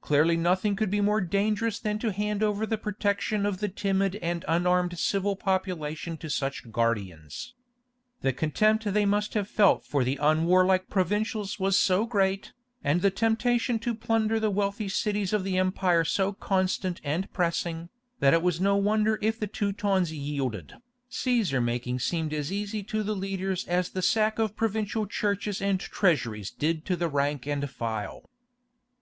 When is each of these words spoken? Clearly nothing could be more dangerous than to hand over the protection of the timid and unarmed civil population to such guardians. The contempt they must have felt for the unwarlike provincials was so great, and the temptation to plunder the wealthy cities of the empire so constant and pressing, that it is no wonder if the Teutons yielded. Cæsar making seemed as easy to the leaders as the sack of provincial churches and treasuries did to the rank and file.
Clearly 0.00 0.36
nothing 0.36 0.74
could 0.74 0.90
be 0.90 1.00
more 1.00 1.20
dangerous 1.20 1.78
than 1.78 2.00
to 2.00 2.10
hand 2.10 2.42
over 2.42 2.66
the 2.66 2.76
protection 2.76 3.46
of 3.46 3.58
the 3.60 3.68
timid 3.68 4.16
and 4.16 4.44
unarmed 4.48 4.98
civil 4.98 5.36
population 5.36 6.16
to 6.16 6.28
such 6.28 6.72
guardians. 6.72 7.54
The 8.22 8.32
contempt 8.32 8.82
they 8.92 9.06
must 9.06 9.34
have 9.34 9.46
felt 9.46 9.84
for 9.84 10.02
the 10.02 10.16
unwarlike 10.20 10.88
provincials 10.90 11.60
was 11.60 11.78
so 11.78 12.04
great, 12.04 12.52
and 12.82 13.00
the 13.00 13.12
temptation 13.12 13.78
to 13.78 13.94
plunder 13.94 14.40
the 14.40 14.50
wealthy 14.50 14.88
cities 14.88 15.32
of 15.32 15.44
the 15.44 15.56
empire 15.56 16.02
so 16.04 16.32
constant 16.32 17.00
and 17.04 17.32
pressing, 17.32 17.90
that 18.18 18.34
it 18.34 18.44
is 18.44 18.60
no 18.60 18.74
wonder 18.74 19.20
if 19.22 19.38
the 19.38 19.46
Teutons 19.46 20.12
yielded. 20.12 20.74
Cæsar 21.08 21.62
making 21.62 22.00
seemed 22.00 22.34
as 22.34 22.50
easy 22.50 22.82
to 22.82 23.04
the 23.04 23.14
leaders 23.14 23.64
as 23.68 23.90
the 23.90 24.02
sack 24.02 24.40
of 24.40 24.56
provincial 24.56 25.06
churches 25.06 25.62
and 25.62 25.78
treasuries 25.78 26.50
did 26.50 26.84
to 26.86 26.96
the 26.96 27.06
rank 27.08 27.46
and 27.46 27.70
file. 27.70 28.28